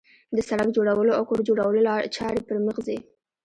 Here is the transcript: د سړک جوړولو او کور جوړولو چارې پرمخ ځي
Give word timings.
د 0.35 0.37
سړک 0.49 0.67
جوړولو 0.75 1.11
او 1.17 1.23
کور 1.29 1.39
جوړولو 1.49 1.93
چارې 2.15 2.45
پرمخ 2.47 2.75
ځي 2.87 2.97